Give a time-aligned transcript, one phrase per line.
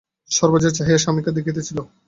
[0.31, 1.77] সর্বজয়াও চাহিয়া স্বামীকে দেখিতে ছিল।